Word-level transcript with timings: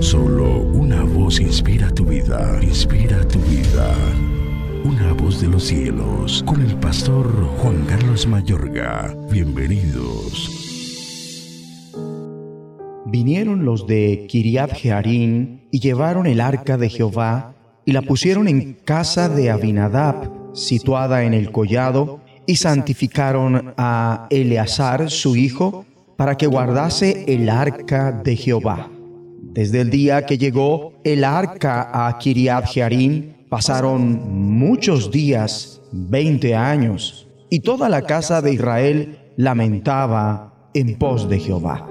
Solo 0.00 0.60
una 0.60 1.02
voz 1.02 1.40
inspira 1.40 1.90
tu 1.90 2.04
vida, 2.04 2.58
inspira 2.62 3.26
tu 3.26 3.38
vida. 3.40 3.94
Una 4.84 5.12
voz 5.14 5.40
de 5.40 5.48
los 5.48 5.64
cielos, 5.64 6.42
con 6.46 6.60
el 6.60 6.76
pastor 6.76 7.26
Juan 7.58 7.84
Carlos 7.86 8.26
Mayorga. 8.26 9.16
Bienvenidos. 9.30 10.50
Vinieron 13.06 13.64
los 13.64 13.86
de 13.86 14.26
Kiriat 14.28 14.74
Jearim 14.74 15.60
y 15.70 15.80
llevaron 15.80 16.26
el 16.26 16.40
arca 16.40 16.76
de 16.76 16.90
Jehová 16.90 17.54
y 17.84 17.92
la 17.92 18.02
pusieron 18.02 18.48
en 18.48 18.74
casa 18.74 19.28
de 19.28 19.50
Abinadab, 19.50 20.30
situada 20.54 21.24
en 21.24 21.32
el 21.32 21.50
collado, 21.50 22.20
y 22.46 22.56
santificaron 22.56 23.74
a 23.76 24.26
Eleazar, 24.30 25.10
su 25.10 25.36
hijo, 25.36 25.86
para 26.16 26.36
que 26.36 26.46
guardase 26.46 27.24
el 27.28 27.48
arca 27.48 28.12
de 28.12 28.36
Jehová. 28.36 28.90
Desde 29.56 29.80
el 29.80 29.88
día 29.88 30.26
que 30.26 30.36
llegó 30.36 30.92
el 31.02 31.24
arca 31.24 31.88
a 31.90 32.18
Kiriat 32.18 32.66
Jearim, 32.66 33.32
pasaron 33.48 34.20
muchos 34.30 35.10
días, 35.10 35.80
veinte 35.92 36.54
años, 36.54 37.26
y 37.48 37.60
toda 37.60 37.88
la 37.88 38.02
casa 38.02 38.42
de 38.42 38.52
Israel 38.52 39.18
lamentaba 39.38 40.70
en 40.74 40.98
pos 40.98 41.30
de 41.30 41.38
Jehová. 41.38 41.88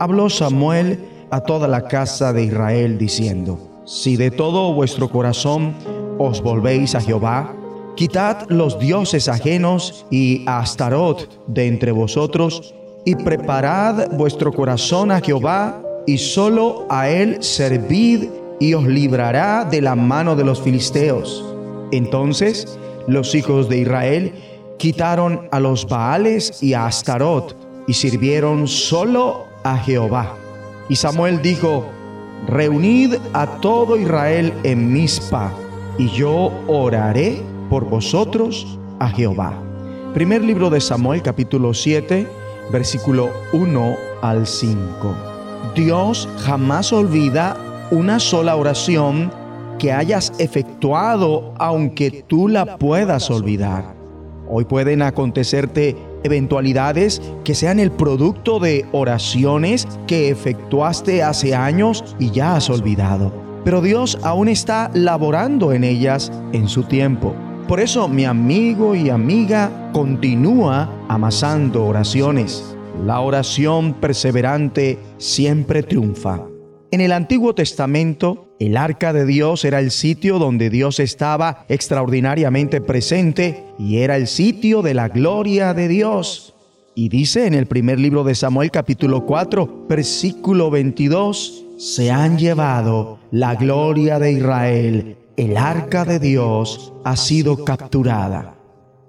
Habló 0.00 0.28
Samuel 0.28 0.98
a 1.30 1.42
toda 1.42 1.68
la 1.68 1.86
casa 1.86 2.32
de 2.32 2.46
Israel 2.46 2.98
diciendo, 2.98 3.84
Si 3.86 4.16
de 4.16 4.32
todo 4.32 4.74
vuestro 4.74 5.08
corazón 5.08 5.72
os 6.18 6.42
volvéis 6.42 6.96
a 6.96 7.00
Jehová, 7.00 7.54
quitad 7.94 8.48
los 8.48 8.80
dioses 8.80 9.28
ajenos 9.28 10.04
y 10.10 10.42
Astarot 10.48 11.46
de 11.46 11.68
entre 11.68 11.92
vosotros, 11.92 12.74
y 13.04 13.14
preparad 13.14 14.10
vuestro 14.16 14.52
corazón 14.52 15.12
a 15.12 15.20
Jehová, 15.20 15.83
y 16.06 16.18
solo 16.18 16.86
a 16.88 17.08
él 17.08 17.42
servid, 17.42 18.24
y 18.60 18.74
os 18.74 18.84
librará 18.84 19.64
de 19.64 19.80
la 19.80 19.94
mano 19.94 20.36
de 20.36 20.44
los 20.44 20.62
filisteos. 20.62 21.44
Entonces 21.90 22.78
los 23.06 23.34
hijos 23.34 23.68
de 23.68 23.78
Israel 23.78 24.32
quitaron 24.78 25.48
a 25.50 25.60
los 25.60 25.86
Baales 25.86 26.62
y 26.62 26.74
a 26.74 26.86
Astarot, 26.86 27.56
y 27.86 27.92
sirvieron 27.92 28.66
solo 28.66 29.46
a 29.62 29.76
Jehová. 29.78 30.34
Y 30.88 30.96
Samuel 30.96 31.42
dijo, 31.42 31.84
Reunid 32.46 33.14
a 33.32 33.46
todo 33.60 33.96
Israel 33.96 34.52
en 34.62 34.92
Mizpa, 34.92 35.52
y 35.98 36.08
yo 36.08 36.52
oraré 36.66 37.40
por 37.70 37.84
vosotros 37.84 38.78
a 38.98 39.08
Jehová. 39.08 39.54
Primer 40.12 40.42
libro 40.42 40.70
de 40.70 40.80
Samuel 40.80 41.22
capítulo 41.22 41.74
7, 41.74 42.26
versículo 42.70 43.30
1 43.52 43.96
al 44.22 44.46
5. 44.46 45.33
Dios 45.74 46.28
jamás 46.38 46.92
olvida 46.92 47.56
una 47.90 48.18
sola 48.18 48.56
oración 48.56 49.32
que 49.78 49.92
hayas 49.92 50.32
efectuado 50.38 51.54
aunque 51.58 52.24
tú 52.26 52.48
la 52.48 52.76
puedas 52.78 53.30
olvidar. 53.30 53.94
Hoy 54.48 54.64
pueden 54.64 55.02
acontecerte 55.02 55.96
eventualidades 56.22 57.20
que 57.44 57.54
sean 57.54 57.80
el 57.80 57.90
producto 57.90 58.58
de 58.60 58.86
oraciones 58.92 59.86
que 60.06 60.28
efectuaste 60.28 61.22
hace 61.22 61.54
años 61.54 62.16
y 62.18 62.30
ya 62.30 62.56
has 62.56 62.70
olvidado. 62.70 63.32
Pero 63.64 63.80
Dios 63.80 64.18
aún 64.22 64.48
está 64.48 64.90
laborando 64.94 65.72
en 65.72 65.84
ellas 65.84 66.30
en 66.52 66.68
su 66.68 66.82
tiempo. 66.84 67.34
Por 67.66 67.80
eso 67.80 68.08
mi 68.08 68.26
amigo 68.26 68.94
y 68.94 69.08
amiga 69.08 69.90
continúa 69.92 70.90
amasando 71.08 71.86
oraciones. 71.86 72.73
La 73.02 73.20
oración 73.20 73.94
perseverante 73.94 74.98
siempre 75.18 75.82
triunfa. 75.82 76.40
En 76.90 77.00
el 77.00 77.12
Antiguo 77.12 77.54
Testamento, 77.54 78.54
el 78.60 78.76
arca 78.76 79.12
de 79.12 79.26
Dios 79.26 79.64
era 79.64 79.80
el 79.80 79.90
sitio 79.90 80.38
donde 80.38 80.70
Dios 80.70 81.00
estaba 81.00 81.66
extraordinariamente 81.68 82.80
presente 82.80 83.64
y 83.78 83.98
era 83.98 84.16
el 84.16 84.26
sitio 84.26 84.80
de 84.80 84.94
la 84.94 85.08
gloria 85.08 85.74
de 85.74 85.88
Dios. 85.88 86.54
Y 86.94 87.08
dice 87.08 87.46
en 87.46 87.54
el 87.54 87.66
primer 87.66 87.98
libro 87.98 88.22
de 88.22 88.36
Samuel 88.36 88.70
capítulo 88.70 89.26
4, 89.26 89.86
versículo 89.88 90.70
22, 90.70 91.64
se 91.76 92.12
han 92.12 92.38
llevado 92.38 93.18
la 93.32 93.56
gloria 93.56 94.20
de 94.20 94.32
Israel, 94.32 95.16
el 95.36 95.56
arca 95.56 96.04
de 96.04 96.20
Dios 96.20 96.92
ha 97.04 97.16
sido 97.16 97.64
capturada. 97.64 98.53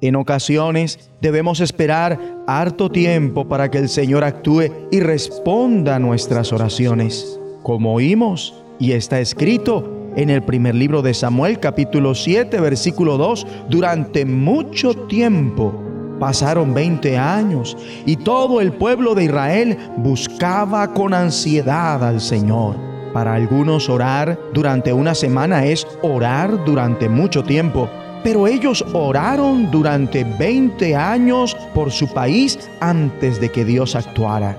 En 0.01 0.16
ocasiones 0.16 1.09
debemos 1.22 1.59
esperar 1.61 2.19
harto 2.47 2.91
tiempo 2.91 3.47
para 3.47 3.72
que 3.72 3.78
el 3.78 3.89
Señor 3.89 4.23
actúe 4.23 4.72
y 4.91 5.00
responda 5.00 5.95
a 5.95 6.00
nuestras 6.00 6.51
oraciones. 6.51 7.39
Como 7.63 7.94
oímos, 7.94 8.53
y 8.79 8.91
está 8.91 9.19
escrito 9.19 9.89
en 10.16 10.29
el 10.29 10.44
primer 10.44 10.75
libro 10.75 11.01
de 11.01 11.13
Samuel 11.13 11.59
capítulo 11.59 12.16
7 12.16 12.59
versículo 12.59 13.17
2, 13.17 13.47
durante 13.69 14.25
mucho 14.25 14.94
tiempo 15.07 15.73
pasaron 16.19 16.73
20 16.73 17.17
años 17.17 17.78
y 18.05 18.17
todo 18.17 18.61
el 18.61 18.72
pueblo 18.73 19.16
de 19.16 19.25
Israel 19.25 19.78
buscaba 19.97 20.94
con 20.94 21.13
ansiedad 21.13 22.03
al 22.03 22.22
Señor. 22.22 22.75
Para 23.13 23.34
algunos 23.34 23.89
orar 23.89 24.38
durante 24.53 24.91
una 24.91 25.16
semana 25.16 25.66
es 25.66 25.88
orar 26.01 26.66
durante 26.66 27.07
mucho 27.07 27.44
tiempo, 27.44 27.89
pero 28.25 28.47
ellos 28.47 28.83
oraron 28.93 29.69
durante 29.69 30.23
20 30.23 30.95
años 30.95 31.55
por 31.75 31.91
su 31.91 32.07
país 32.07 32.57
antes 32.79 33.39
de 33.39 33.51
que 33.51 33.63
Dios 33.63 33.95
actuara. 33.95 34.57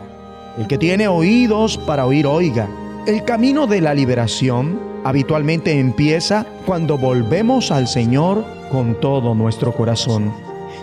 El 0.57 0.69
que 0.69 0.79
tiene 0.79 1.09
oídos 1.09 1.77
para 1.77 2.07
oír, 2.07 2.29
oiga. 2.29 2.69
El 3.09 3.25
camino 3.25 3.67
de 3.67 3.81
la 3.81 3.93
liberación 3.93 4.79
habitualmente 5.03 5.81
empieza 5.81 6.47
cuando 6.65 6.97
volvemos 6.97 7.73
al 7.73 7.89
Señor 7.89 8.45
con 8.71 9.01
todo 9.01 9.35
nuestro 9.35 9.73
corazón. 9.73 10.33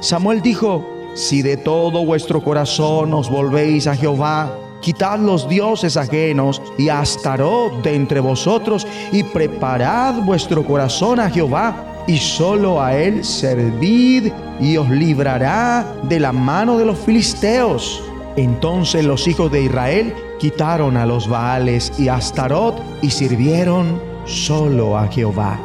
Samuel 0.01 0.41
dijo, 0.41 0.85
si 1.13 1.41
de 1.41 1.55
todo 1.55 2.05
vuestro 2.05 2.44
corazón 2.44 3.13
os 3.13 3.29
volvéis 3.29 3.88
a 3.88 3.95
Jehová, 3.95 4.57
quitad 4.81 5.19
los 5.19 5.47
dioses 5.47 5.95
ajenos 5.95 6.61
y 6.77 6.89
Astarot 6.89 7.81
de 7.81 7.95
entre 7.95 8.19
vosotros 8.19 8.85
y 9.13 9.23
preparad 9.23 10.15
vuestro 10.15 10.65
corazón 10.65 11.21
a 11.21 11.29
Jehová 11.29 11.91
y 12.08 12.18
solo 12.18 12.81
a 12.81 12.96
él 12.96 13.24
servid 13.24 14.31
y 14.59 14.78
os 14.78 14.90
librará 14.90 15.86
de 16.03 16.19
la 16.19 16.31
mano 16.31 16.78
de 16.78 16.86
los 16.86 17.00
filisteos. 17.00 18.02
Entonces 18.36 19.06
los 19.06 19.28
hijos 19.28 19.52
de 19.52 19.64
Israel 19.64 20.13
quitaron 20.40 20.97
a 20.97 21.06
los 21.06 21.28
Baales 21.28 21.92
y 22.00 22.08
a 22.08 22.16
Astarot 22.16 22.75
y 23.02 23.09
sirvieron 23.09 24.02
solo 24.25 24.97
a 24.97 25.08
Jehová. 25.08 25.59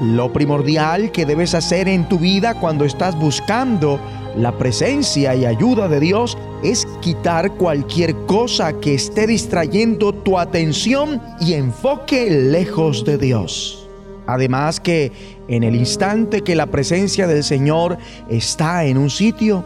Lo 0.00 0.32
primordial 0.32 1.10
que 1.10 1.26
debes 1.26 1.54
hacer 1.54 1.88
en 1.88 2.08
tu 2.08 2.18
vida 2.18 2.54
cuando 2.54 2.84
estás 2.84 3.16
buscando 3.16 4.00
la 4.36 4.56
presencia 4.56 5.34
y 5.34 5.44
ayuda 5.44 5.88
de 5.88 5.98
Dios 5.98 6.38
es 6.62 6.86
quitar 7.00 7.52
cualquier 7.52 8.14
cosa 8.26 8.72
que 8.74 8.94
esté 8.94 9.26
distrayendo 9.26 10.12
tu 10.12 10.38
atención 10.38 11.20
y 11.40 11.54
enfoque 11.54 12.30
lejos 12.30 13.04
de 13.04 13.18
Dios. 13.18 13.87
Además 14.28 14.78
que 14.78 15.10
en 15.48 15.64
el 15.64 15.74
instante 15.74 16.42
que 16.42 16.54
la 16.54 16.66
presencia 16.66 17.26
del 17.26 17.42
Señor 17.42 17.96
está 18.28 18.84
en 18.84 18.98
un 18.98 19.08
sitio, 19.08 19.64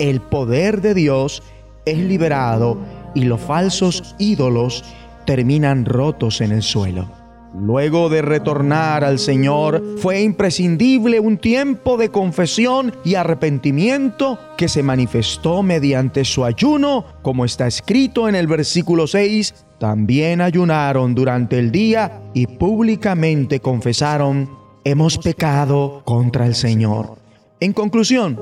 el 0.00 0.20
poder 0.20 0.80
de 0.80 0.94
Dios 0.94 1.44
es 1.84 1.96
liberado 1.96 2.76
y 3.14 3.22
los 3.22 3.40
falsos 3.40 4.16
ídolos 4.18 4.84
terminan 5.26 5.84
rotos 5.84 6.40
en 6.40 6.50
el 6.50 6.62
suelo. 6.62 7.08
Luego 7.54 8.08
de 8.08 8.22
retornar 8.22 9.04
al 9.04 9.20
Señor, 9.20 9.80
fue 9.98 10.22
imprescindible 10.22 11.20
un 11.20 11.38
tiempo 11.38 11.96
de 11.96 12.08
confesión 12.08 12.92
y 13.04 13.14
arrepentimiento 13.14 14.40
que 14.56 14.68
se 14.68 14.82
manifestó 14.82 15.62
mediante 15.62 16.24
su 16.24 16.44
ayuno, 16.44 17.04
como 17.22 17.44
está 17.44 17.68
escrito 17.68 18.28
en 18.28 18.34
el 18.34 18.48
versículo 18.48 19.06
6. 19.06 19.66
También 19.80 20.42
ayunaron 20.42 21.14
durante 21.14 21.58
el 21.58 21.72
día 21.72 22.20
y 22.34 22.46
públicamente 22.46 23.60
confesaron, 23.60 24.50
hemos 24.84 25.16
pecado 25.16 26.02
contra 26.04 26.46
el 26.46 26.54
Señor. 26.54 27.16
En 27.60 27.72
conclusión, 27.72 28.38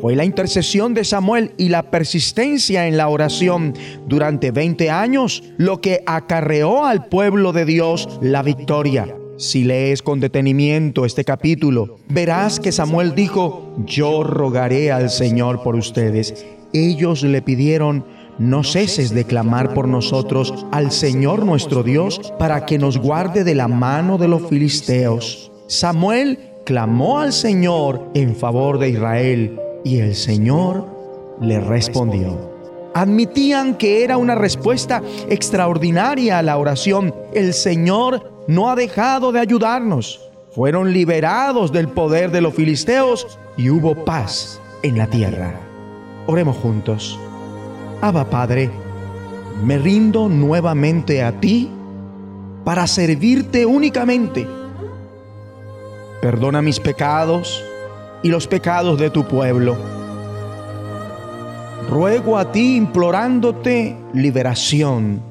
fue 0.00 0.16
la 0.16 0.24
intercesión 0.24 0.92
de 0.92 1.04
Samuel 1.04 1.52
y 1.58 1.68
la 1.68 1.92
persistencia 1.92 2.88
en 2.88 2.96
la 2.96 3.06
oración 3.06 3.72
durante 4.08 4.50
20 4.50 4.90
años 4.90 5.44
lo 5.58 5.80
que 5.80 6.02
acarreó 6.06 6.84
al 6.84 7.06
pueblo 7.06 7.52
de 7.52 7.66
Dios 7.66 8.08
la 8.20 8.42
victoria. 8.42 9.14
Si 9.36 9.62
lees 9.62 10.02
con 10.02 10.18
detenimiento 10.18 11.04
este 11.04 11.24
capítulo, 11.24 11.98
verás 12.08 12.58
que 12.58 12.72
Samuel 12.72 13.14
dijo, 13.14 13.76
yo 13.86 14.24
rogaré 14.24 14.90
al 14.90 15.08
Señor 15.08 15.62
por 15.62 15.76
ustedes. 15.76 16.44
Ellos 16.72 17.22
le 17.22 17.42
pidieron, 17.42 18.04
no 18.40 18.64
ceses 18.64 19.14
de 19.14 19.24
clamar 19.24 19.74
por 19.74 19.86
nosotros 19.86 20.66
al 20.72 20.90
Señor 20.90 21.44
nuestro 21.44 21.82
Dios 21.82 22.32
para 22.38 22.64
que 22.64 22.78
nos 22.78 22.96
guarde 22.96 23.44
de 23.44 23.54
la 23.54 23.68
mano 23.68 24.16
de 24.16 24.28
los 24.28 24.48
filisteos. 24.48 25.52
Samuel 25.66 26.38
clamó 26.64 27.20
al 27.20 27.34
Señor 27.34 28.10
en 28.14 28.34
favor 28.34 28.78
de 28.78 28.88
Israel 28.88 29.60
y 29.84 29.98
el 29.98 30.14
Señor 30.14 30.86
le 31.42 31.60
respondió. 31.60 32.50
Admitían 32.94 33.76
que 33.76 34.02
era 34.02 34.16
una 34.16 34.34
respuesta 34.34 35.02
extraordinaria 35.28 36.38
a 36.38 36.42
la 36.42 36.56
oración. 36.56 37.14
El 37.34 37.52
Señor 37.52 38.32
no 38.48 38.70
ha 38.70 38.74
dejado 38.74 39.32
de 39.32 39.40
ayudarnos. 39.40 40.28
Fueron 40.52 40.94
liberados 40.94 41.72
del 41.72 41.88
poder 41.88 42.30
de 42.30 42.40
los 42.40 42.54
filisteos 42.54 43.38
y 43.58 43.68
hubo 43.68 44.04
paz 44.06 44.60
en 44.82 44.96
la 44.96 45.06
tierra. 45.06 45.60
Oremos 46.26 46.56
juntos. 46.56 47.20
Abba 48.00 48.30
Padre, 48.30 48.70
me 49.62 49.78
rindo 49.78 50.28
nuevamente 50.28 51.22
a 51.22 51.38
ti 51.38 51.70
para 52.64 52.86
servirte 52.86 53.66
únicamente. 53.66 54.46
Perdona 56.22 56.62
mis 56.62 56.80
pecados 56.80 57.62
y 58.22 58.28
los 58.28 58.46
pecados 58.46 58.98
de 58.98 59.10
tu 59.10 59.26
pueblo. 59.26 59.76
Ruego 61.90 62.38
a 62.38 62.52
ti 62.52 62.76
implorándote 62.76 63.96
liberación 64.14 65.22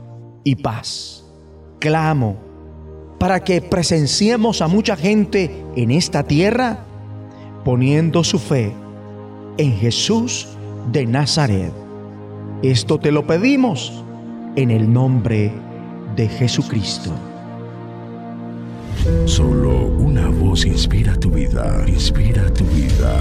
y 0.44 0.56
paz. 0.56 1.26
Clamo 1.80 2.38
para 3.18 3.44
que 3.44 3.62
presenciemos 3.62 4.62
a 4.62 4.68
mucha 4.68 4.96
gente 4.96 5.66
en 5.76 5.92
esta 5.92 6.24
tierra 6.24 6.86
poniendo 7.66 8.24
su 8.24 8.40
fe 8.40 8.74
en 9.58 9.74
Jesús 9.74 10.48
de 10.92 11.06
Nazaret. 11.06 11.89
Esto 12.64 13.00
te 13.00 13.14
lo 13.14 13.26
pedimos 13.26 14.04
en 14.58 14.70
el 14.70 14.92
nombre 14.92 15.54
de 16.18 16.28
Jesucristo. 16.28 17.10
Solo 19.24 19.88
una 19.88 20.28
voz 20.28 20.66
inspira 20.66 21.16
tu 21.16 21.32
vida, 21.32 21.86
inspira 21.88 22.54
tu 22.54 22.66
vida. 22.66 23.18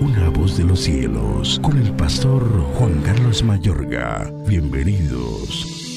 Una 0.00 0.30
voz 0.30 0.58
de 0.58 0.64
los 0.64 0.80
cielos, 0.80 1.60
con 1.62 1.78
el 1.78 1.92
pastor 1.92 2.42
Juan 2.74 3.00
Carlos 3.02 3.44
Mayorga. 3.44 4.28
Bienvenidos. 4.48 5.89